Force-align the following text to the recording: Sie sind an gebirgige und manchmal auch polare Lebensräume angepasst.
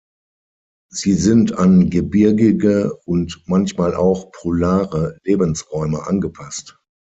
Sie 0.91 1.13
sind 1.13 1.59
an 1.59 1.91
gebirgige 1.91 2.95
und 3.05 3.43
manchmal 3.45 3.93
auch 3.93 4.31
polare 4.31 5.19
Lebensräume 5.23 6.07
angepasst. 6.07 6.79